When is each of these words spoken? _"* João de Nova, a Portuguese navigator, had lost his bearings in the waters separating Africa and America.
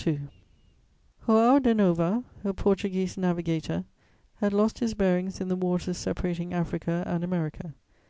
_"* 1.26 1.26
João 1.26 1.62
de 1.62 1.74
Nova, 1.74 2.24
a 2.42 2.54
Portuguese 2.54 3.18
navigator, 3.18 3.84
had 4.36 4.54
lost 4.54 4.78
his 4.78 4.94
bearings 4.94 5.42
in 5.42 5.48
the 5.48 5.56
waters 5.56 5.98
separating 5.98 6.54
Africa 6.54 7.02
and 7.06 7.22
America. 7.22 7.74